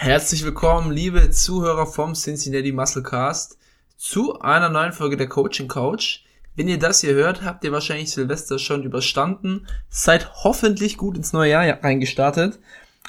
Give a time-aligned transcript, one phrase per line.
[0.00, 3.58] Herzlich willkommen, liebe Zuhörer vom Cincinnati Musclecast,
[3.96, 6.20] zu einer neuen Folge der Coaching Couch.
[6.54, 11.32] Wenn ihr das hier hört, habt ihr wahrscheinlich Silvester schon überstanden, seid hoffentlich gut ins
[11.32, 12.60] neue Jahr reingestartet.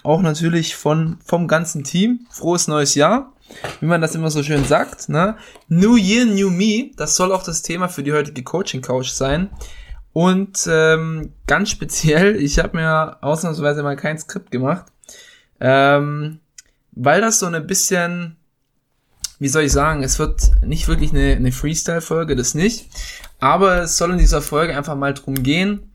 [0.01, 2.25] Auch natürlich von, vom ganzen Team.
[2.31, 3.33] Frohes neues Jahr.
[3.81, 5.37] Wie man das immer so schön sagt, ne?
[5.67, 6.89] New Year, New Me.
[6.97, 9.51] Das soll auch das Thema für die heutige Coaching Couch sein.
[10.11, 14.87] Und ähm, ganz speziell, ich habe mir ausnahmsweise mal kein Skript gemacht.
[15.59, 16.39] Ähm,
[16.91, 18.35] weil das so eine bisschen,
[19.39, 22.87] wie soll ich sagen, es wird nicht wirklich eine, eine Freestyle-Folge, das nicht.
[23.39, 25.91] Aber es soll in dieser Folge einfach mal drum gehen,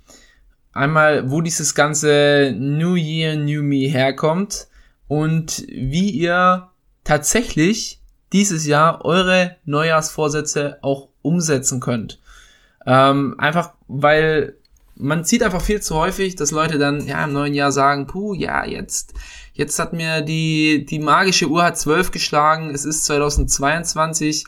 [0.73, 4.69] einmal, wo dieses ganze New Year, New Me herkommt
[5.09, 6.69] und wie ihr
[7.05, 8.01] tatsächlich
[8.33, 12.21] dieses Jahr eure Neujahrsvorsätze auch umsetzen könnt.
[12.87, 14.57] Ähm, einfach weil
[14.97, 18.35] man sieht einfach viel zu häufig, dass Leute dann ja im neuen Jahr sagen, puh,
[18.35, 19.15] ja, jetzt,
[19.53, 24.45] jetzt hat mir die, die magische Uhr hat zwölf geschlagen, es ist 2022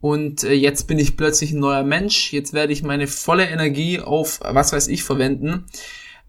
[0.00, 4.00] und äh, jetzt bin ich plötzlich ein neuer Mensch, jetzt werde ich meine volle Energie
[4.00, 5.66] auf, was weiß ich, verwenden,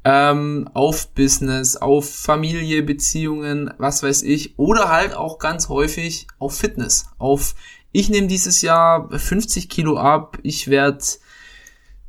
[0.03, 6.57] ähm, auf Business, auf Familie, Beziehungen, was weiß ich, oder halt auch ganz häufig auf
[6.57, 7.55] Fitness, auf
[7.91, 11.03] ich nehme dieses Jahr 50 Kilo ab, ich werde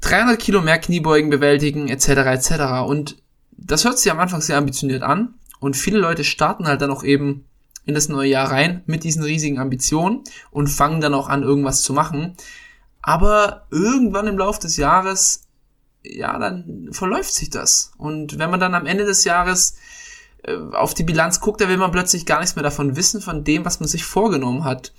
[0.00, 2.08] 300 Kilo mehr Kniebeugen bewältigen, etc.
[2.08, 2.50] etc.
[2.86, 3.16] Und
[3.52, 5.34] das hört sich am Anfang sehr ambitioniert an.
[5.58, 7.44] Und viele Leute starten halt dann auch eben
[7.84, 11.82] in das neue Jahr rein mit diesen riesigen Ambitionen und fangen dann auch an, irgendwas
[11.82, 12.36] zu machen.
[13.02, 15.48] Aber irgendwann im Laufe des Jahres,
[16.02, 17.92] ja, dann verläuft sich das.
[17.98, 19.77] Und wenn man dann am Ende des Jahres
[20.42, 23.44] äh, auf die Bilanz guckt, da will man plötzlich gar nichts mehr davon wissen, von
[23.44, 24.92] dem, was man sich vorgenommen hat.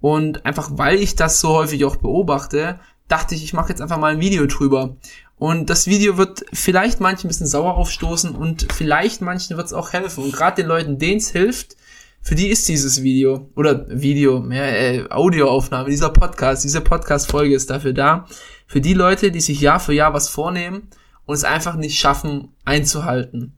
[0.00, 2.78] Und einfach weil ich das so häufig auch beobachte,
[3.08, 4.96] dachte ich, ich mache jetzt einfach mal ein Video drüber.
[5.38, 9.72] Und das Video wird vielleicht manchen ein bisschen sauer aufstoßen und vielleicht manchen wird es
[9.72, 10.24] auch helfen.
[10.24, 11.76] Und gerade den Leuten, denen es hilft,
[12.22, 17.70] für die ist dieses Video oder Video, mehr äh, Audioaufnahme, dieser Podcast, diese Podcast-Folge ist
[17.70, 18.26] dafür da.
[18.66, 20.88] Für die Leute, die sich Jahr für Jahr was vornehmen
[21.24, 23.56] und es einfach nicht schaffen einzuhalten.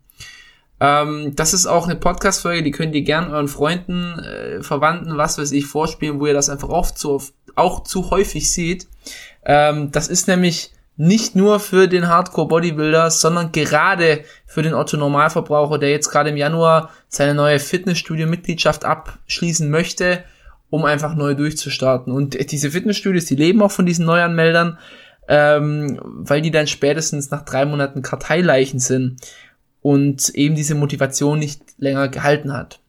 [0.80, 5.38] Ähm, das ist auch eine Podcast-Folge, die könnt ihr gern euren Freunden, äh, Verwandten, was
[5.38, 7.20] weiß ich, vorspielen, wo ihr das einfach oft zu,
[7.56, 8.86] auch zu häufig seht.
[9.44, 15.90] Ähm, das ist nämlich nicht nur für den Hardcore-Bodybuilder, sondern gerade für den Otto-Normalverbraucher, der
[15.90, 20.24] jetzt gerade im Januar seine neue Fitnessstudio-Mitgliedschaft abschließen möchte,
[20.70, 22.12] um einfach neu durchzustarten.
[22.12, 24.78] Und diese Fitnessstudios, die leben auch von diesen Neuanmeldern,
[25.28, 29.20] ähm, weil die dann spätestens nach drei Monaten Karteileichen sind
[29.82, 32.80] und eben diese Motivation nicht länger gehalten hat.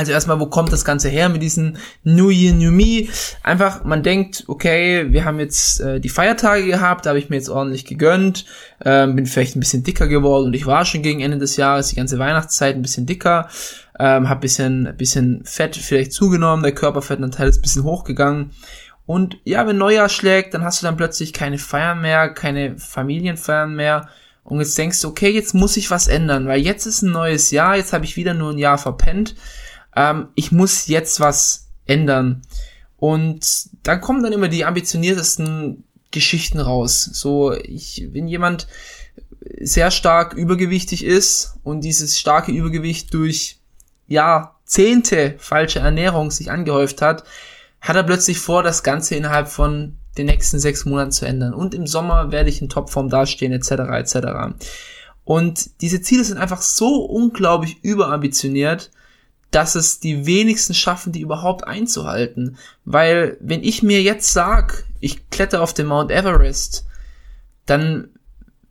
[0.00, 3.08] Also erstmal, wo kommt das Ganze her mit diesen New Year, New Me?
[3.42, 7.36] Einfach, man denkt, okay, wir haben jetzt äh, die Feiertage gehabt, da habe ich mir
[7.36, 8.46] jetzt ordentlich gegönnt,
[8.84, 11.88] ähm, bin vielleicht ein bisschen dicker geworden und ich war schon gegen Ende des Jahres,
[11.88, 13.48] die ganze Weihnachtszeit ein bisschen dicker,
[13.98, 18.52] ähm, habe bisschen, bisschen Fett vielleicht zugenommen, der Körperfettanteil ist ein bisschen hochgegangen.
[19.06, 23.74] Und ja, wenn Neujahr schlägt, dann hast du dann plötzlich keine Feiern mehr, keine Familienfeiern
[23.74, 24.08] mehr.
[24.42, 27.50] Und jetzt denkst du, okay, jetzt muss ich was ändern, weil jetzt ist ein neues
[27.50, 29.34] Jahr, jetzt habe ich wieder nur ein Jahr verpennt
[29.96, 32.42] ähm, ich muss jetzt was ändern.
[32.96, 37.04] Und dann kommen dann immer die ambitioniertesten Geschichten raus.
[37.12, 38.66] So, ich, wenn jemand
[39.60, 43.58] sehr stark übergewichtig ist und dieses starke Übergewicht durch
[44.06, 47.24] Jahrzehnte falsche Ernährung sich angehäuft hat,
[47.80, 51.54] hat er plötzlich vor, das Ganze innerhalb von den nächsten sechs Monaten zu ändern.
[51.54, 53.70] Und im Sommer werde ich in Topform dastehen, etc.
[53.70, 54.54] etc.
[55.24, 58.90] Und diese Ziele sind einfach so unglaublich überambitioniert,
[59.50, 62.56] dass es die wenigsten schaffen, die überhaupt einzuhalten.
[62.84, 66.86] Weil wenn ich mir jetzt sag, ich kletter auf den Mount Everest,
[67.66, 68.08] dann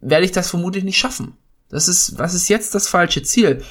[0.02, 1.34] werde ich das vermutlich nicht schaffen.
[1.70, 3.62] Das ist, was ist jetzt das falsche Ziel?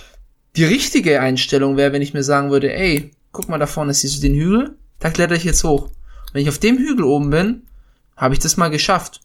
[0.56, 4.20] Die richtige Einstellung wäre, wenn ich mir sagen würde, ey, guck mal da vorne, du
[4.20, 4.76] den Hügel?
[4.98, 5.90] Da kletter ich jetzt hoch.
[6.32, 7.62] Wenn ich auf dem Hügel oben bin,
[8.16, 9.20] habe ich das mal geschafft.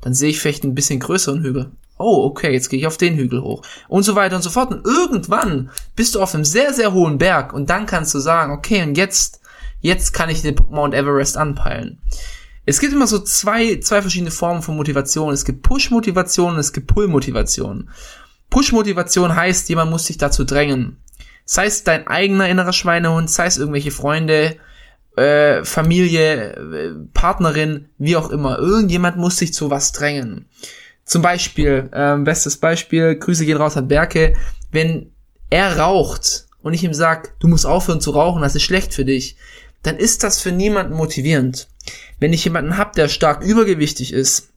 [0.00, 3.16] Dann sehe ich vielleicht ein bisschen größeren Hügel oh, okay, jetzt gehe ich auf den
[3.16, 4.70] Hügel hoch und so weiter und so fort.
[4.70, 8.52] Und irgendwann bist du auf einem sehr, sehr hohen Berg und dann kannst du sagen,
[8.52, 9.40] okay, und jetzt,
[9.80, 11.98] jetzt kann ich den Mount Everest anpeilen.
[12.64, 15.32] Es gibt immer so zwei, zwei verschiedene Formen von Motivation.
[15.32, 17.88] Es gibt Push-Motivation und es gibt Pull-Motivation.
[18.50, 20.98] Push-Motivation heißt, jemand muss dich dazu drängen.
[21.46, 24.56] Sei es dein eigener innerer Schweinehund, sei es irgendwelche Freunde,
[25.18, 28.58] äh, Familie, äh, Partnerin, wie auch immer.
[28.58, 30.46] Irgendjemand muss sich zu was drängen.
[31.04, 34.34] Zum Beispiel, ähm, bestes Beispiel, Grüße gehen raus an Berke,
[34.70, 35.10] wenn
[35.50, 39.04] er raucht und ich ihm sag, du musst aufhören zu rauchen, das ist schlecht für
[39.04, 39.36] dich,
[39.82, 41.68] dann ist das für niemanden motivierend.
[42.20, 44.50] Wenn ich jemanden hab, der stark übergewichtig ist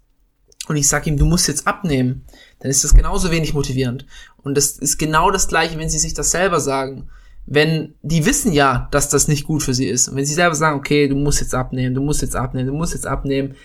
[0.68, 2.26] und ich sag ihm, du musst jetzt abnehmen,
[2.60, 4.06] dann ist das genauso wenig motivierend.
[4.44, 7.10] Und das ist genau das gleiche, wenn sie sich das selber sagen.
[7.46, 10.08] Wenn die wissen ja, dass das nicht gut für sie ist.
[10.08, 12.74] Und wenn sie selber sagen, okay, du musst jetzt abnehmen, du musst jetzt abnehmen, du
[12.74, 13.56] musst jetzt abnehmen,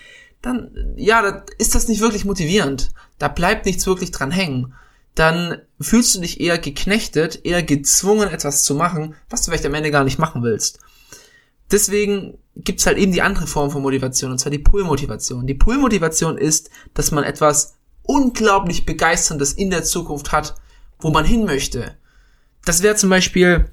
[0.41, 2.89] dann, ja, dann ist das nicht wirklich motivierend.
[3.17, 4.73] Da bleibt nichts wirklich dran hängen.
[5.15, 9.73] Dann fühlst du dich eher geknechtet, eher gezwungen, etwas zu machen, was du vielleicht am
[9.73, 10.79] Ende gar nicht machen willst.
[11.71, 15.47] Deswegen gibt's halt eben die andere Form von Motivation, und zwar die Pull-Motivation.
[15.47, 20.55] Die Pull-Motivation ist, dass man etwas unglaublich Begeisterndes in der Zukunft hat,
[20.99, 21.97] wo man hin möchte.
[22.67, 23.69] Das wäre zum Beispiel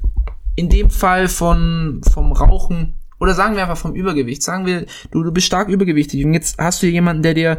[0.54, 4.42] in dem Fall von, vom Rauchen oder sagen wir einfach vom Übergewicht.
[4.42, 7.58] Sagen wir, du, du bist stark übergewichtig und jetzt hast du jemanden, der dir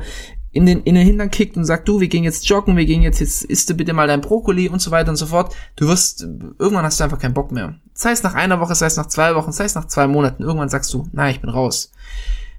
[0.53, 3.01] in den, in den Hintern kickt und sagt, du, wir gehen jetzt joggen, wir gehen
[3.01, 5.53] jetzt, jetzt isst du bitte mal dein Brokkoli und so weiter und so fort.
[5.75, 7.75] Du wirst, irgendwann hast du einfach keinen Bock mehr.
[7.93, 10.43] Sei es nach einer Woche, sei es nach zwei Wochen, sei es nach zwei Monaten.
[10.43, 11.91] Irgendwann sagst du, na, ich bin raus.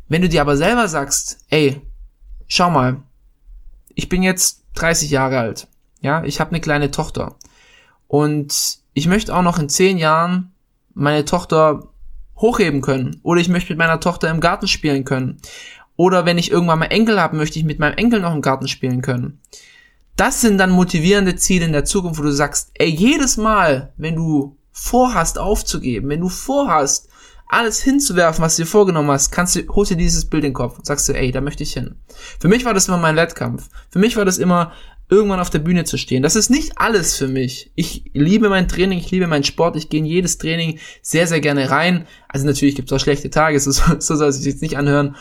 [0.08, 1.81] Wenn du dir aber selber sagst, ey,
[2.46, 2.99] schau mal,
[3.94, 5.67] ich bin jetzt 30 Jahre alt.
[6.02, 7.37] Ja, ich habe eine kleine Tochter.
[8.08, 10.53] Und ich möchte auch noch in zehn Jahren
[10.94, 11.88] meine Tochter
[12.37, 13.20] hochheben können.
[13.23, 15.38] Oder ich möchte mit meiner Tochter im Garten spielen können.
[15.97, 18.69] Oder wenn ich irgendwann mal Enkel habe, möchte ich mit meinem Enkel noch im Garten
[18.69, 19.41] spielen können.
[20.17, 24.17] Das sind dann motivierende Ziele in der Zukunft, wo du sagst, ey, jedes Mal, wenn
[24.17, 27.09] du vorhast aufzugeben, wenn du vorhast,
[27.49, 30.55] alles hinzuwerfen, was du dir vorgenommen hast, kannst du, holst dir dieses Bild in den
[30.55, 31.97] Kopf und sagst du, ey, da möchte ich hin.
[32.41, 33.69] Für mich war das immer mein Wettkampf.
[33.91, 34.73] Für mich war das immer,
[35.08, 36.23] irgendwann auf der Bühne zu stehen.
[36.23, 37.70] Das ist nicht alles für mich.
[37.75, 41.41] Ich liebe mein Training, ich liebe meinen Sport, ich gehe in jedes Training sehr, sehr
[41.41, 42.06] gerne rein.
[42.29, 45.17] Also natürlich gibt es auch schlechte Tage, so, so soll es sich jetzt nicht anhören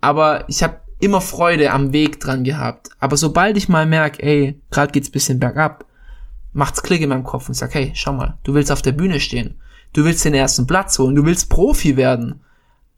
[0.00, 2.90] aber ich habe immer Freude am Weg dran gehabt.
[2.98, 5.84] Aber sobald ich mal merke, ey, gerade geht's bisschen bergab,
[6.52, 9.20] macht's Klick in meinem Kopf und sag, hey, schau mal, du willst auf der Bühne
[9.20, 9.60] stehen,
[9.92, 12.40] du willst den ersten Platz holen, du willst Profi werden.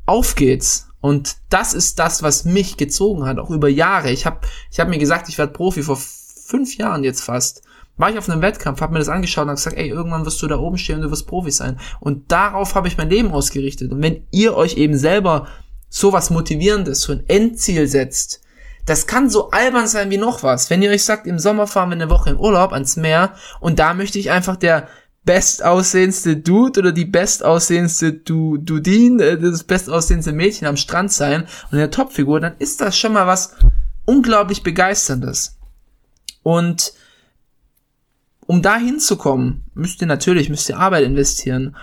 [0.04, 0.88] Auf geht's.
[1.00, 4.10] Und das ist das, was mich gezogen hat, auch über Jahre.
[4.10, 4.40] Ich habe
[4.70, 5.98] ich hab mir gesagt, ich werde Profi vor
[6.52, 7.62] fünf Jahren jetzt fast.
[7.96, 10.46] War ich auf einem Wettkampf, habe mir das angeschaut und gesagt, ey, irgendwann wirst du
[10.46, 11.78] da oben stehen und du wirst Profi sein.
[11.98, 13.90] Und darauf habe ich mein Leben ausgerichtet.
[13.90, 15.48] Und wenn ihr euch eben selber
[15.88, 18.42] sowas Motivierendes, so ein Endziel setzt,
[18.84, 20.68] das kann so albern sein wie noch was.
[20.68, 23.78] Wenn ihr euch sagt, im Sommer fahren wir eine Woche in Urlaub ans Meer und
[23.78, 24.88] da möchte ich einfach der
[25.24, 31.78] bestaussehendste Dude oder die bestaussehendste du Dudin, äh, das bestaussehendste Mädchen am Strand sein und
[31.78, 33.54] eine Topfigur, dann ist das schon mal was
[34.04, 35.56] unglaublich begeisterndes.
[36.42, 36.92] Und
[38.46, 41.76] um da hinzukommen, müsst ihr natürlich, müsst ihr Arbeit investieren,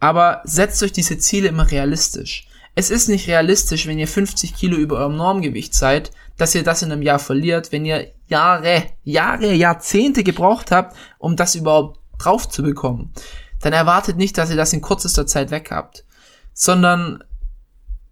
[0.00, 2.48] aber setzt euch diese Ziele immer realistisch.
[2.74, 6.82] Es ist nicht realistisch, wenn ihr 50 Kilo über eurem Normgewicht seid, dass ihr das
[6.82, 12.48] in einem Jahr verliert, wenn ihr Jahre, Jahre, Jahrzehnte gebraucht habt, um das überhaupt drauf
[12.48, 13.12] zu bekommen.
[13.60, 16.04] Dann erwartet nicht, dass ihr das in kürzester Zeit weg habt,
[16.52, 17.24] sondern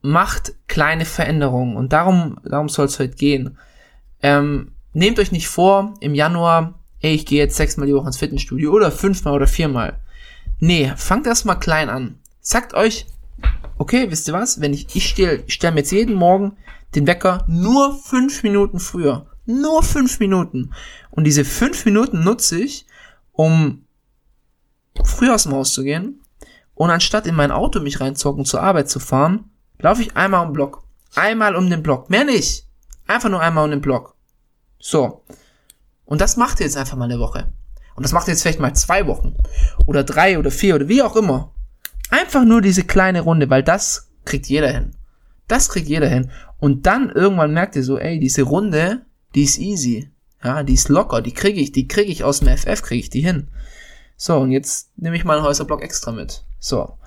[0.01, 3.59] macht kleine Veränderungen und darum, darum soll es heute gehen.
[4.23, 8.17] Ähm, nehmt euch nicht vor, im Januar, ey, ich gehe jetzt sechsmal die Woche ins
[8.17, 10.01] Fitnessstudio oder fünfmal oder viermal.
[10.59, 12.19] Nee, fangt erstmal klein an.
[12.41, 13.07] Sagt euch,
[13.77, 14.61] okay, wisst ihr was?
[14.61, 16.57] Wenn ich, ich stelle stell mir jetzt jeden Morgen
[16.95, 19.27] den Wecker nur fünf Minuten früher.
[19.47, 20.73] Nur fünf Minuten.
[21.11, 22.87] Und diese fünf Minuten nutze ich,
[23.33, 23.85] um
[25.03, 26.21] früher aus dem Haus zu gehen.
[26.75, 30.49] Und anstatt in mein Auto mich reinzocken, zur Arbeit zu fahren, laufe ich einmal um
[30.49, 30.83] den Block.
[31.15, 32.11] Einmal um den Block.
[32.11, 32.67] Mehr nicht.
[33.07, 34.14] Einfach nur einmal um den Block.
[34.87, 35.23] So.
[36.05, 37.51] Und das macht ihr jetzt einfach mal eine Woche.
[37.97, 39.35] Und das macht ihr jetzt vielleicht mal zwei Wochen.
[39.87, 41.55] Oder drei oder vier oder wie auch immer.
[42.11, 44.91] Einfach nur diese kleine Runde, weil das kriegt jeder hin.
[45.49, 46.31] Das kriegt jeder hin.
[46.59, 50.11] Und dann irgendwann merkt ihr so, ey, diese Runde, die ist easy.
[50.45, 53.09] Ja, die ist locker, die kriege ich, die kriege ich aus dem FF, kriege ich
[53.09, 53.49] die hin.
[54.19, 56.45] So, und jetzt nehme ich mal einen Häuserblock extra mit.
[56.59, 56.99] So.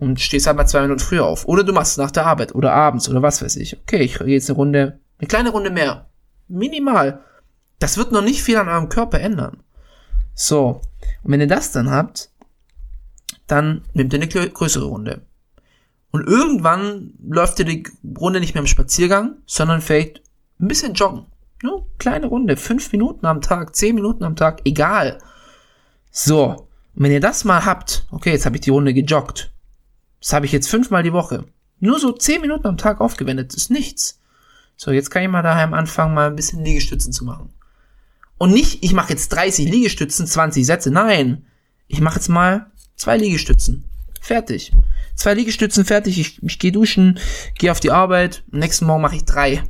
[0.00, 1.46] Und stehst halt mal zwei Minuten früher auf.
[1.46, 3.78] Oder du machst es nach der Arbeit oder abends oder was weiß ich.
[3.78, 6.07] Okay, ich gehe jetzt eine Runde, eine kleine Runde mehr.
[6.48, 7.22] Minimal.
[7.78, 9.62] Das wird noch nicht viel an eurem Körper ändern.
[10.34, 10.80] So.
[11.22, 12.30] Und wenn ihr das dann habt,
[13.46, 15.22] dann nimmt ihr eine größere Runde.
[16.10, 17.86] Und irgendwann läuft ihr die
[18.18, 20.22] Runde nicht mehr im Spaziergang, sondern vielleicht
[20.58, 21.26] ein bisschen joggen.
[21.62, 21.82] Ne?
[21.98, 25.18] Kleine Runde, fünf Minuten am Tag, zehn Minuten am Tag, egal.
[26.10, 29.52] So, und wenn ihr das mal habt, okay, jetzt habe ich die Runde gejoggt.
[30.20, 31.44] Das habe ich jetzt fünfmal die Woche.
[31.80, 34.17] Nur so zehn Minuten am Tag aufgewendet, ist nichts.
[34.80, 37.50] So, jetzt kann ich mal daheim anfangen, mal ein bisschen Liegestützen zu machen.
[38.38, 40.92] Und nicht, ich mache jetzt 30 Liegestützen, 20 Sätze.
[40.92, 41.44] Nein,
[41.88, 43.84] ich mache jetzt mal zwei Liegestützen.
[44.20, 44.72] Fertig.
[45.16, 47.18] Zwei Liegestützen fertig, ich, ich gehe duschen,
[47.58, 49.64] gehe auf die Arbeit, am nächsten Morgen mache ich drei.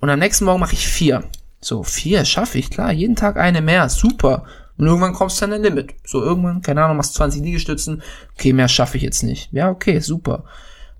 [0.00, 1.22] Und am nächsten Morgen mache ich vier.
[1.60, 4.44] So, vier schaffe ich, klar, jeden Tag eine mehr, super.
[4.76, 5.94] Und irgendwann kommst du an ein Limit.
[6.04, 8.02] So, irgendwann, keine Ahnung, machst 20 Liegestützen,
[8.34, 9.52] okay, mehr schaffe ich jetzt nicht.
[9.52, 10.46] Ja, okay, super.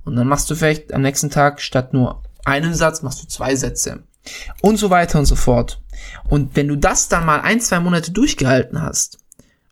[0.04, 3.56] Und dann machst du vielleicht am nächsten Tag statt nur einen Satz, machst du zwei
[3.56, 4.02] Sätze.
[4.60, 5.80] Und so weiter und so fort.
[6.28, 9.18] Und wenn du das dann mal ein, zwei Monate durchgehalten hast,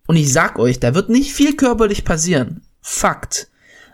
[0.08, 2.62] und ich sag euch, da wird nicht viel körperlich passieren.
[2.80, 3.48] Fakt.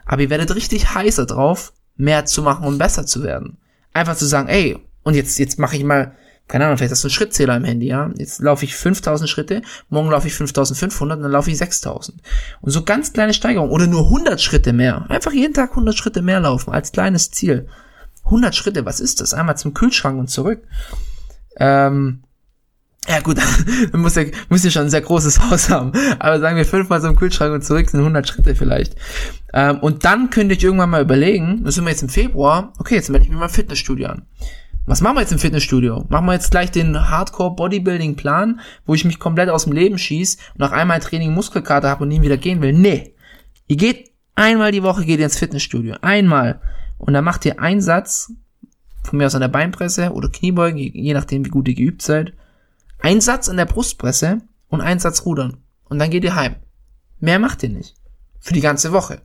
[0.07, 3.59] Aber ihr werdet richtig heißer drauf, mehr zu machen und besser zu werden.
[3.93, 6.14] Einfach zu sagen, ey, und jetzt, jetzt mache ich mal,
[6.47, 8.11] keine Ahnung, vielleicht hast du einen Schrittzähler im Handy, ja.
[8.16, 12.21] Jetzt laufe ich 5000 Schritte, morgen laufe ich 5500 und dann laufe ich 6000.
[12.61, 15.07] Und so ganz kleine Steigerungen oder nur 100 Schritte mehr.
[15.09, 17.66] Einfach jeden Tag 100 Schritte mehr laufen als kleines Ziel.
[18.25, 19.35] 100 Schritte, was ist das?
[19.35, 20.62] Einmal zum Kühlschrank und zurück.
[21.57, 22.25] Ähm,
[23.09, 23.38] ja gut,
[23.93, 25.93] dann muss ja, muss ja schon ein sehr großes Haus haben.
[26.19, 28.97] Aber sagen wir fünfmal zum Kühlschrank und zurück sind 100 Schritte vielleicht.
[29.52, 32.95] Ähm, und dann könnte ich irgendwann mal überlegen, das sind wir jetzt im Februar, okay,
[32.95, 34.23] jetzt melde ich mir mal Fitnessstudio an.
[34.87, 36.04] Was machen wir jetzt im Fitnessstudio?
[36.11, 39.97] Machen wir jetzt gleich den Hardcore Bodybuilding Plan, wo ich mich komplett aus dem Leben
[39.97, 42.75] schieß und nach einmal Training Muskelkater habe und nie wieder gehen will?
[42.75, 43.14] Nee.
[43.66, 45.97] Ihr geht einmal die Woche geht ihr ins Fitnessstudio.
[46.02, 46.61] Einmal.
[46.98, 48.32] Und dann macht ihr einen Satz,
[49.02, 52.32] von mir aus an der Beinpresse oder Kniebeugen, je nachdem wie gut ihr geübt seid.
[53.00, 55.58] Ein Satz an der Brustpresse und ein Satz rudern.
[55.84, 56.56] Und dann geht ihr heim.
[57.20, 57.94] Mehr macht ihr nicht.
[58.40, 59.20] Für die ganze Woche.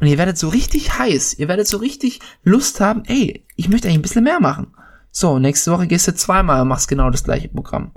[0.00, 1.34] Und ihr werdet so richtig heiß.
[1.34, 4.74] Ihr werdet so richtig Lust haben, ey, ich möchte eigentlich ein bisschen mehr machen.
[5.10, 7.92] So, nächste Woche gehst du zweimal und machst genau das gleiche Programm.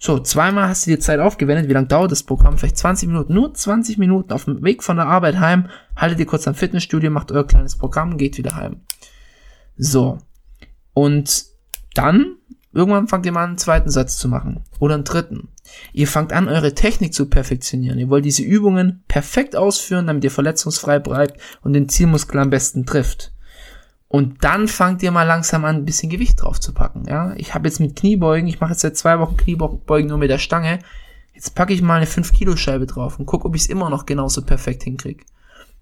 [0.00, 1.68] So, zweimal hast du dir Zeit aufgewendet.
[1.68, 2.56] Wie lange dauert das Programm?
[2.56, 3.34] Vielleicht 20 Minuten.
[3.34, 5.68] Nur 20 Minuten auf dem Weg von der Arbeit heim.
[5.96, 8.82] Haltet ihr kurz am Fitnessstudio, macht euer kleines Programm, geht wieder heim.
[9.76, 10.18] So.
[10.94, 11.46] Und
[11.94, 12.36] dann,
[12.72, 14.62] irgendwann fangt ihr mal an, einen zweiten Satz zu machen.
[14.78, 15.48] Oder einen dritten.
[15.92, 17.98] Ihr fangt an, eure Technik zu perfektionieren.
[17.98, 22.86] Ihr wollt diese Übungen perfekt ausführen, damit ihr verletzungsfrei bleibt und den Zielmuskel am besten
[22.86, 23.32] trifft.
[24.08, 27.04] Und dann fangt ihr mal langsam an, ein bisschen Gewicht drauf zu packen.
[27.06, 30.30] Ja, ich habe jetzt mit Kniebeugen, ich mache jetzt seit zwei Wochen Kniebeugen nur mit
[30.30, 30.78] der Stange.
[31.34, 33.90] Jetzt packe ich mal eine 5 Kilo Scheibe drauf und guck, ob ich es immer
[33.90, 35.24] noch genauso perfekt hinkrieg.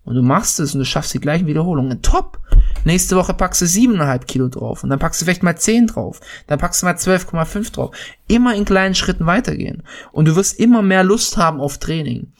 [0.04, 2.02] Und du machst es und du schaffst die gleichen Wiederholungen.
[2.02, 2.38] Top!
[2.84, 6.20] Nächste Woche packst du 7,5 Kilo drauf und dann packst du vielleicht mal 10 drauf.
[6.46, 7.96] Dann packst du mal 12,5 drauf.
[8.28, 9.82] Immer in kleinen Schritten weitergehen.
[10.12, 12.32] Und du wirst immer mehr Lust haben auf Training.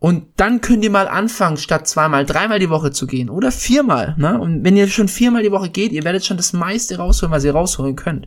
[0.00, 4.14] Und dann könnt ihr mal anfangen, statt zweimal, dreimal die Woche zu gehen oder viermal.
[4.16, 4.40] Ne?
[4.40, 7.44] Und wenn ihr schon viermal die Woche geht, ihr werdet schon das meiste rausholen, was
[7.44, 8.26] ihr rausholen könnt.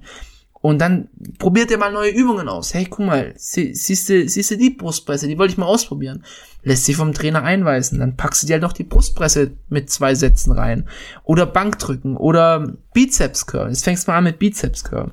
[0.61, 2.75] Und dann probiert ihr mal neue Übungen aus.
[2.75, 6.23] Hey, guck mal, sie, siehst du, die Brustpresse, die wollte ich mal ausprobieren.
[6.61, 7.99] Lässt sich vom Trainer einweisen.
[7.99, 10.87] Dann packst du dir halt noch die Brustpresse mit zwei Sätzen rein.
[11.23, 13.69] Oder Bankdrücken oder Bizeps Curl.
[13.69, 15.11] Jetzt fängst du mal an mit Bizeps Curl.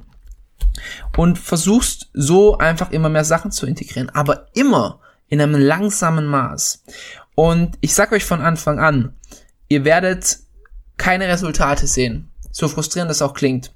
[1.17, 4.11] Und versuchst so einfach immer mehr Sachen zu integrieren.
[4.11, 5.00] Aber immer
[5.31, 6.85] in einem langsamen Maß.
[7.35, 9.15] Und ich sag euch von Anfang an,
[9.69, 10.41] ihr werdet
[10.99, 12.31] keine Resultate sehen.
[12.51, 13.73] So frustrierend das auch klingt.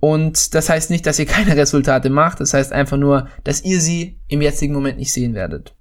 [0.00, 2.40] Und das heißt nicht, dass ihr keine Resultate macht.
[2.40, 5.74] Das heißt einfach nur, dass ihr sie im jetzigen Moment nicht sehen werdet.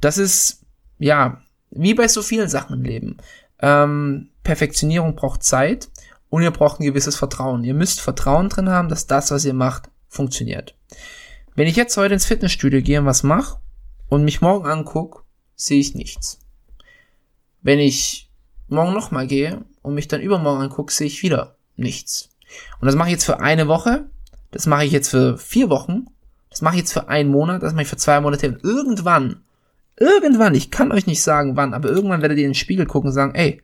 [0.00, 0.62] Das ist,
[0.98, 3.18] ja, wie bei so vielen Sachen im Leben.
[3.60, 5.90] Ähm, Perfektionierung braucht Zeit
[6.30, 7.62] und ihr braucht ein gewisses Vertrauen.
[7.62, 10.74] Ihr müsst Vertrauen drin haben, dass das, was ihr macht, funktioniert.
[11.54, 13.58] Wenn ich jetzt heute ins Fitnessstudio gehe und was mache,
[14.10, 15.24] und mich morgen anguck,
[15.56, 16.40] sehe ich nichts.
[17.62, 18.28] Wenn ich
[18.68, 22.28] morgen nochmal gehe und mich dann übermorgen anguck, sehe ich wieder nichts.
[22.80, 24.10] Und das mache ich jetzt für eine Woche,
[24.50, 26.06] das mache ich jetzt für vier Wochen,
[26.50, 29.44] das mache ich jetzt für einen Monat, das mache ich für zwei Monate und irgendwann,
[29.96, 33.08] irgendwann, ich kann euch nicht sagen wann, aber irgendwann werdet ihr in den Spiegel gucken
[33.08, 33.62] und sagen, ey,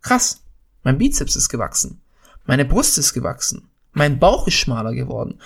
[0.00, 0.42] krass,
[0.82, 2.00] mein Bizeps ist gewachsen,
[2.46, 5.38] meine Brust ist gewachsen, mein Bauch ist schmaler geworden.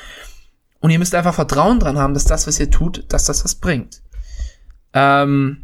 [0.84, 3.54] Und ihr müsst einfach Vertrauen dran haben, dass das, was ihr tut, dass das was
[3.54, 4.02] bringt.
[4.92, 5.62] Ähm,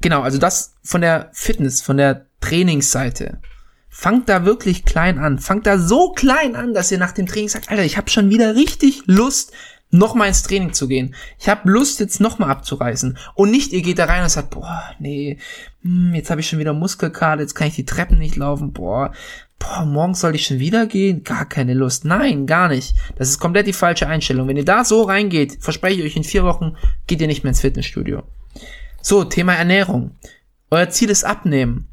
[0.00, 3.40] genau, also das von der Fitness, von der Trainingsseite.
[3.88, 5.40] Fangt da wirklich klein an.
[5.40, 8.30] Fangt da so klein an, dass ihr nach dem Training sagt, Alter, ich habe schon
[8.30, 9.50] wieder richtig Lust,
[9.90, 11.14] nochmal ins Training zu gehen.
[11.38, 13.18] Ich habe Lust, jetzt nochmal abzureißen.
[13.34, 15.38] Und nicht, ihr geht da rein und sagt, boah, nee,
[15.82, 19.12] hm, jetzt habe ich schon wieder Muskelkater, jetzt kann ich die Treppen nicht laufen, boah,
[19.58, 21.24] boah, morgen soll ich schon wieder gehen?
[21.24, 22.04] Gar keine Lust.
[22.04, 22.94] Nein, gar nicht.
[23.16, 24.48] Das ist komplett die falsche Einstellung.
[24.48, 26.76] Wenn ihr da so reingeht, verspreche ich euch, in vier Wochen
[27.06, 28.22] geht ihr nicht mehr ins Fitnessstudio.
[29.00, 30.12] So, Thema Ernährung.
[30.70, 31.88] Euer Ziel ist abnehmen.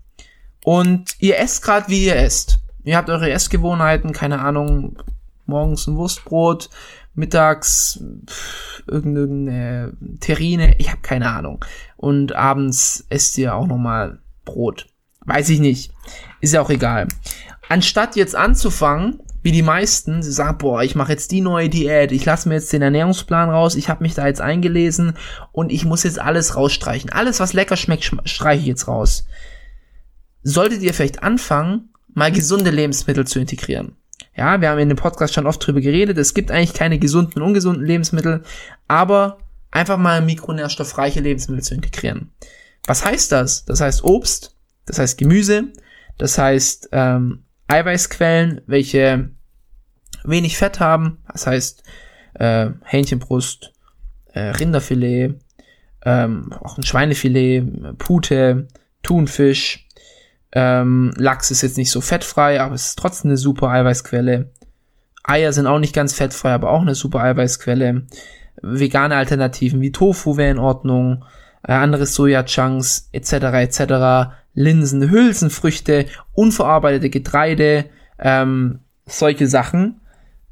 [0.63, 2.59] Und ihr esst gerade, wie ihr esst.
[2.83, 4.97] Ihr habt eure Essgewohnheiten, keine Ahnung,
[5.45, 6.69] morgens ein Wurstbrot,
[7.15, 11.63] mittags pff, irgendeine Terrine, ich habe keine Ahnung.
[11.97, 14.87] Und abends esst ihr auch nochmal Brot.
[15.25, 15.93] Weiß ich nicht.
[16.41, 17.07] Ist ja auch egal
[17.69, 22.11] anstatt jetzt anzufangen, wie die meisten, sie sagen, boah, ich mache jetzt die neue Diät,
[22.11, 25.13] ich lasse mir jetzt den Ernährungsplan raus, ich habe mich da jetzt eingelesen
[25.51, 27.09] und ich muss jetzt alles rausstreichen.
[27.09, 29.25] Alles, was lecker schmeckt, streiche ich jetzt raus.
[30.43, 33.95] Solltet ihr vielleicht anfangen, mal gesunde Lebensmittel zu integrieren.
[34.35, 36.17] Ja, wir haben in dem Podcast schon oft drüber geredet.
[36.17, 38.43] Es gibt eigentlich keine gesunden und ungesunden Lebensmittel,
[38.87, 39.37] aber
[39.71, 42.31] einfach mal mikronährstoffreiche Lebensmittel zu integrieren.
[42.85, 43.65] Was heißt das?
[43.65, 45.65] Das heißt Obst, das heißt Gemüse,
[46.17, 49.29] das heißt ähm, Eiweißquellen, welche
[50.23, 51.83] wenig Fett haben, das heißt
[52.35, 53.73] äh, Hähnchenbrust,
[54.33, 55.35] äh, Rinderfilet,
[56.05, 58.67] ähm, auch ein Schweinefilet, Pute,
[59.03, 59.87] Thunfisch,
[60.55, 64.51] ähm, Lachs ist jetzt nicht so fettfrei, aber es ist trotzdem eine super Eiweißquelle.
[65.23, 68.03] Eier sind auch nicht ganz fettfrei, aber auch eine super Eiweißquelle.
[68.61, 71.25] Vegane Alternativen wie Tofu wäre in Ordnung,
[71.63, 73.33] äh, andere Soja-Chunks etc.
[73.33, 74.35] etc.
[74.53, 77.85] Linsen, Hülsenfrüchte, unverarbeitete Getreide,
[78.19, 80.01] ähm, solche Sachen,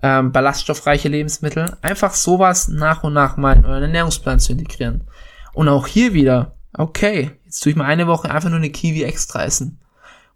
[0.02, 1.78] ähm, ballaststoffreiche Lebensmittel.
[1.84, 5.04] Einfach sowas nach und nach mal in euren Ernährungsplan zu integrieren.
[5.54, 9.04] Und auch hier wieder, okay, jetzt tue ich mal eine Woche einfach nur eine Kiwi
[9.04, 9.78] extra essen.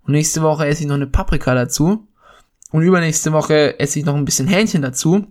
[0.05, 2.07] Und nächste Woche esse ich noch eine Paprika dazu.
[2.71, 5.27] Und übernächste Woche esse ich noch ein bisschen Hähnchen dazu.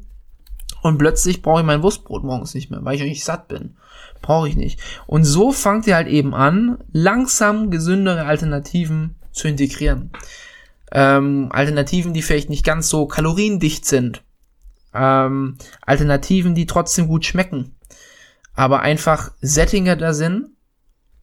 [0.82, 3.76] Und plötzlich brauche ich mein Wurstbrot morgens nicht mehr, weil ich eigentlich satt bin.
[4.20, 4.80] Brauche ich nicht.
[5.06, 10.10] Und so fangt ihr halt eben an, langsam gesündere Alternativen zu integrieren.
[10.92, 14.22] Ähm, Alternativen, die vielleicht nicht ganz so kaloriendicht sind.
[14.94, 17.74] Ähm, Alternativen, die trotzdem gut schmecken.
[18.54, 20.50] Aber einfach Settinger da sind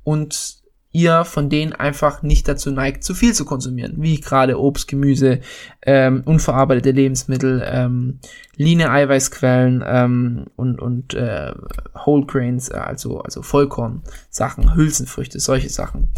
[0.04, 0.61] und
[0.92, 5.40] ihr von denen einfach nicht dazu neigt, zu viel zu konsumieren, wie gerade Obst, Gemüse,
[5.84, 8.20] ähm, unverarbeitete Lebensmittel, ähm,
[8.58, 11.54] line Eiweißquellen ähm, und, und äh,
[12.06, 16.10] Whole Grains, äh, also, also Vollkorn, Sachen, Hülsenfrüchte, solche Sachen.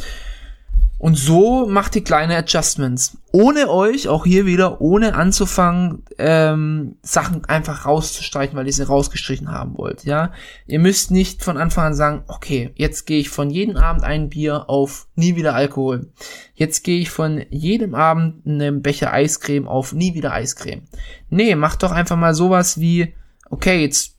[0.97, 3.17] Und so macht ihr kleine Adjustments.
[3.33, 9.51] Ohne euch, auch hier wieder, ohne anzufangen, ähm, Sachen einfach rauszustreichen, weil ihr sie rausgestrichen
[9.51, 10.05] haben wollt.
[10.05, 10.31] Ja,
[10.65, 14.29] Ihr müsst nicht von Anfang an sagen, okay, jetzt gehe ich von jedem Abend ein
[14.29, 16.09] Bier auf nie wieder Alkohol.
[16.55, 20.83] Jetzt gehe ich von jedem Abend einem Becher Eiscreme auf nie wieder Eiscreme.
[21.29, 23.13] Nee, macht doch einfach mal sowas wie,
[23.49, 24.15] okay, jetzt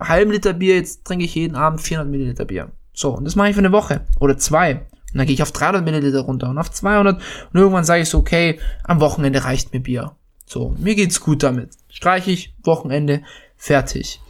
[0.00, 2.70] halben Liter Bier, jetzt trinke ich jeden Abend 400 Milliliter Bier.
[2.92, 4.86] So, und das mache ich für eine Woche oder zwei.
[5.16, 8.10] Und dann gehe ich auf 300 Milliliter runter und auf 200 und irgendwann sage ich
[8.10, 10.12] so, okay, am Wochenende reicht mir Bier.
[10.44, 11.70] So, mir geht's gut damit.
[11.88, 13.22] Streiche ich, Wochenende,
[13.56, 14.20] fertig.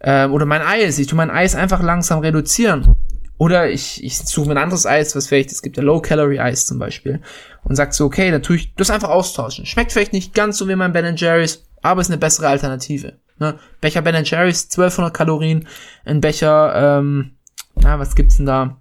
[0.00, 2.94] Ähm, oder mein Eis, ich tue mein Eis einfach langsam reduzieren.
[3.38, 6.78] Oder ich, ich suche mir ein anderes Eis, was vielleicht, es gibt ja Low-Calorie-Eis zum
[6.78, 7.20] Beispiel.
[7.64, 9.66] Und sag so, okay, dann tue ich das einfach austauschen.
[9.66, 13.18] Schmeckt vielleicht nicht ganz so wie mein Ben Jerry's, aber ist eine bessere Alternative.
[13.40, 13.58] Ne?
[13.80, 15.66] Becher Ben Jerry's, 1200 Kalorien.
[16.04, 17.32] Ein Becher, ähm,
[17.74, 18.78] na, was gibt's denn da?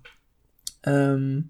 [0.86, 1.50] Ähm,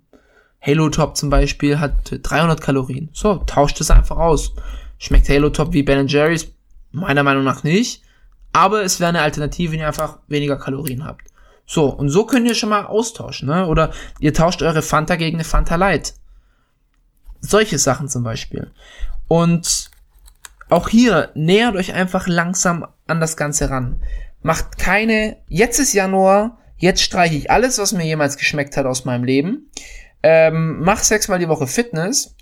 [0.65, 3.09] Halo Top zum Beispiel hat 300 Kalorien.
[3.13, 4.53] So, tauscht es einfach aus.
[4.97, 6.47] Schmeckt Halo Top wie Ben Jerry's?
[6.91, 8.01] Meiner Meinung nach nicht.
[8.51, 11.27] Aber es wäre eine Alternative, wenn ihr einfach weniger Kalorien habt.
[11.67, 13.67] So, und so könnt ihr schon mal austauschen, ne?
[13.67, 16.13] Oder ihr tauscht eure Fanta gegen eine Fanta Light.
[17.41, 18.71] Solche Sachen zum Beispiel.
[19.27, 19.91] Und
[20.69, 24.01] auch hier nähert euch einfach langsam an das Ganze ran.
[24.41, 29.05] Macht keine, jetzt ist Januar, jetzt streiche ich alles, was mir jemals geschmeckt hat aus
[29.05, 29.69] meinem Leben
[30.27, 32.35] ähm, mach sechsmal die Woche Fitness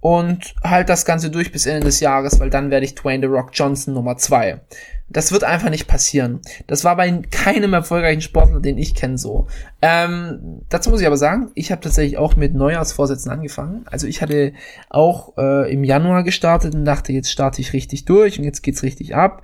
[0.00, 3.32] und halt das Ganze durch bis Ende des Jahres, weil dann werde ich Dwayne The
[3.32, 4.60] Rock Johnson Nummer zwei.
[5.08, 6.40] Das wird einfach nicht passieren.
[6.66, 9.46] Das war bei keinem erfolgreichen Sportler, den ich kenne, so.
[9.80, 13.84] Ähm, dazu muss ich aber sagen, ich habe tatsächlich auch mit Neujahrsvorsätzen angefangen.
[13.88, 14.52] Also ich hatte
[14.90, 18.82] auch äh, im Januar gestartet und dachte, jetzt starte ich richtig durch und jetzt geht's
[18.82, 19.42] richtig ab.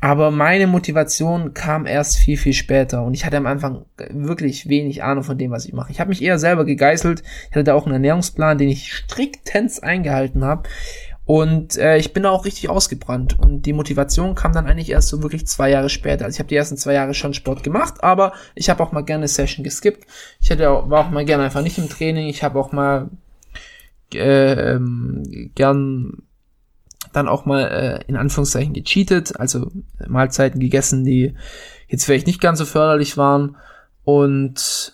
[0.00, 5.02] Aber meine Motivation kam erst viel, viel später und ich hatte am Anfang wirklich wenig
[5.02, 5.90] Ahnung von dem, was ich mache.
[5.90, 7.22] Ich habe mich eher selber gegeißelt.
[7.22, 10.68] Ich hatte da auch einen Ernährungsplan, den ich striktens eingehalten habe.
[11.24, 13.38] Und äh, ich bin da auch richtig ausgebrannt.
[13.38, 16.24] Und die Motivation kam dann eigentlich erst so wirklich zwei Jahre später.
[16.24, 19.02] Also ich habe die ersten zwei Jahre schon Sport gemacht, aber ich habe auch mal
[19.02, 20.06] gerne Session geskippt.
[20.40, 22.28] Ich hätte auch, war auch mal gerne einfach nicht im Training.
[22.28, 23.10] Ich habe auch mal
[24.14, 26.22] äh, ähm, gern
[27.18, 29.70] dann auch mal äh, in Anführungszeichen gecheatet, also
[30.06, 31.34] Mahlzeiten gegessen, die
[31.88, 33.56] jetzt vielleicht nicht ganz so förderlich waren.
[34.04, 34.92] Und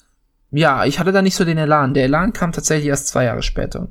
[0.51, 1.95] ja, ich hatte da nicht so den Elan.
[1.95, 3.89] Der Elan kam tatsächlich erst zwei Jahre später.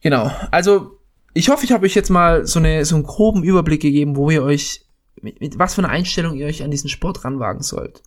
[0.00, 0.98] Genau, also
[1.34, 4.30] ich hoffe, ich habe euch jetzt mal so, eine, so einen groben Überblick gegeben, wo
[4.30, 4.86] ihr euch,
[5.20, 8.02] mit, mit was für eine Einstellung ihr euch an diesen Sport ranwagen sollt.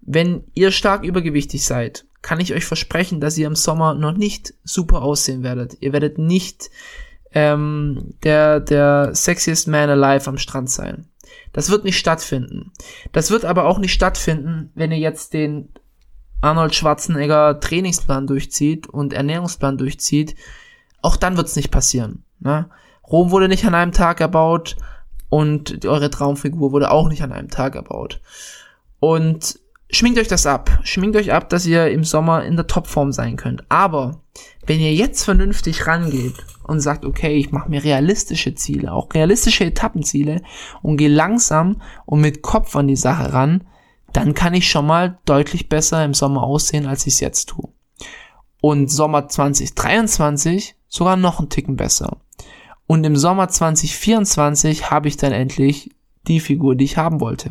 [0.00, 4.54] Wenn ihr stark übergewichtig seid, kann ich euch versprechen, dass ihr im Sommer noch nicht
[4.64, 5.76] super aussehen werdet.
[5.80, 6.70] Ihr werdet nicht
[7.32, 11.08] ähm, der, der sexiest man alive am Strand sein.
[11.52, 12.72] Das wird nicht stattfinden.
[13.12, 15.70] Das wird aber auch nicht stattfinden, wenn ihr jetzt den
[16.40, 20.36] Arnold Schwarzenegger Trainingsplan durchzieht und Ernährungsplan durchzieht.
[21.02, 22.24] Auch dann wird's nicht passieren.
[22.40, 22.70] Ne?
[23.06, 24.76] Rom wurde nicht an einem Tag erbaut
[25.28, 28.20] und eure Traumfigur wurde auch nicht an einem Tag erbaut.
[29.00, 30.80] Und schminkt euch das ab.
[30.84, 33.64] Schminkt euch ab, dass ihr im Sommer in der Topform sein könnt.
[33.68, 34.22] Aber
[34.66, 39.64] wenn ihr jetzt vernünftig rangeht und sagt, okay, ich mache mir realistische Ziele, auch realistische
[39.64, 40.42] Etappenziele
[40.82, 43.66] und gehe langsam und mit Kopf an die Sache ran,
[44.12, 47.68] dann kann ich schon mal deutlich besser im Sommer aussehen, als ich es jetzt tue.
[48.60, 52.18] Und Sommer 2023 sogar noch einen Ticken besser.
[52.86, 55.90] Und im Sommer 2024 habe ich dann endlich
[56.26, 57.50] die Figur, die ich haben wollte.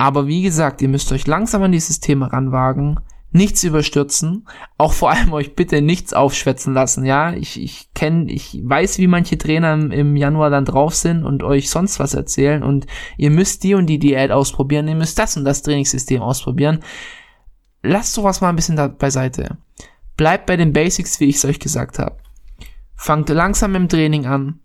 [0.00, 3.00] Aber wie gesagt, ihr müsst euch langsam an dieses Thema ranwagen,
[3.32, 7.34] nichts überstürzen, auch vor allem euch bitte nichts aufschwätzen lassen, ja.
[7.34, 11.42] Ich, ich kenne, ich weiß, wie manche Trainer im, im, Januar dann drauf sind und
[11.42, 12.86] euch sonst was erzählen und
[13.18, 16.80] ihr müsst die und die Diät ausprobieren, ihr müsst das und das Trainingssystem ausprobieren.
[17.82, 19.58] Lasst sowas mal ein bisschen da beiseite.
[20.16, 22.16] Bleibt bei den Basics, wie ich es euch gesagt habe.
[22.96, 24.60] Fangt langsam im Training an.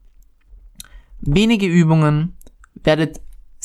[1.19, 2.37] Wenige Übungen,
[2.85, 3.19] werdet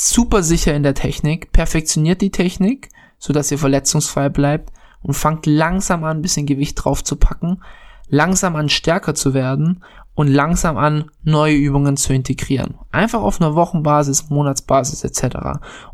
[0.09, 5.45] super sicher in der Technik, perfektioniert die Technik, so dass ihr verletzungsfrei bleibt und fangt
[5.45, 7.63] langsam an, ein bisschen Gewicht drauf zu packen,
[8.09, 9.85] langsam an stärker zu werden
[10.15, 12.77] und langsam an neue Übungen zu integrieren.
[12.91, 15.37] Einfach auf einer Wochenbasis, Monatsbasis etc.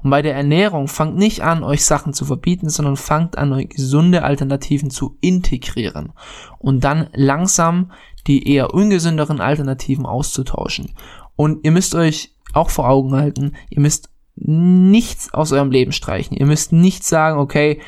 [0.03, 3.69] Und bei der Ernährung fangt nicht an, euch Sachen zu verbieten, sondern fangt an, euch
[3.71, 6.13] gesunde Alternativen zu integrieren
[6.59, 7.91] und dann langsam
[8.29, 10.93] die eher ungesünderen Alternativen auszutauschen.
[11.35, 16.37] Und ihr müsst euch auch vor Augen halten, ihr müsst nichts aus eurem Leben streichen.
[16.37, 17.81] Ihr müsst nicht sagen, okay,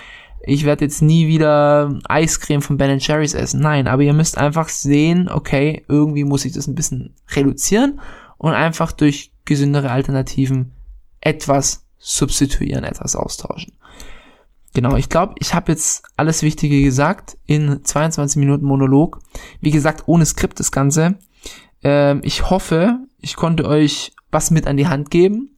[0.42, 3.60] ich werde jetzt nie wieder Eiscreme von Ben Jerry's essen.
[3.60, 8.00] Nein, aber ihr müsst einfach sehen, okay, irgendwie muss ich das ein bisschen reduzieren
[8.38, 10.72] und einfach durch gesündere Alternativen
[11.20, 13.72] etwas substituieren, etwas austauschen.
[14.74, 19.20] Genau, ich glaube, ich habe jetzt alles Wichtige gesagt in 22 Minuten Monolog.
[19.60, 21.16] Wie gesagt, ohne Skript das Ganze.
[21.82, 25.56] Ähm, ich hoffe, ich konnte euch was mit an die Hand geben.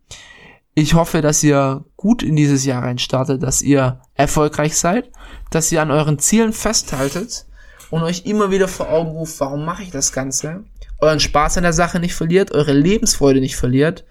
[0.74, 5.10] Ich hoffe, dass ihr gut in dieses Jahr reinstartet, dass ihr erfolgreich seid,
[5.50, 7.46] dass ihr an euren Zielen festhaltet
[7.90, 10.64] und euch immer wieder vor Augen ruft, warum mache ich das Ganze?
[10.98, 14.04] Euren Spaß an der Sache nicht verliert, eure Lebensfreude nicht verliert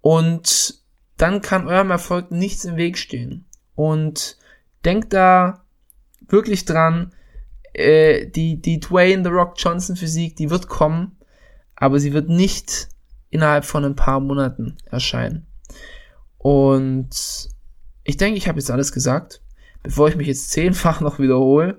[0.00, 0.82] und
[1.16, 3.46] dann kann eurem Erfolg nichts im Weg stehen.
[3.74, 4.36] Und
[4.84, 5.64] denkt da
[6.28, 7.12] wirklich dran,
[7.72, 11.18] äh, die, die Dwayne The Rock Johnson Physik, die wird kommen,
[11.76, 12.88] aber sie wird nicht
[13.34, 15.46] innerhalb von ein paar Monaten erscheinen.
[16.38, 17.48] Und
[18.04, 19.42] ich denke, ich habe jetzt alles gesagt.
[19.82, 21.78] Bevor ich mich jetzt zehnfach noch wiederhole,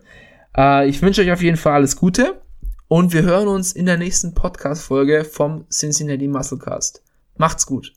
[0.55, 2.41] äh, ich wünsche euch auf jeden Fall alles Gute
[2.89, 7.01] und wir hören uns in der nächsten Podcast-Folge vom Cincinnati Musclecast.
[7.37, 7.93] Macht's gut.